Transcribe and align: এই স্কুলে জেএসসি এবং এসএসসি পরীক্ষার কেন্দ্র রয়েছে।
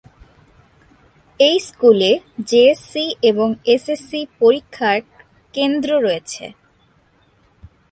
এই 1.39 1.57
স্কুলে 1.59 2.11
জেএসসি 2.49 3.05
এবং 3.21 3.47
এসএসসি 3.65 4.21
পরীক্ষার 4.39 4.97
কেন্দ্র 5.53 5.89
রয়েছে। 5.97 6.45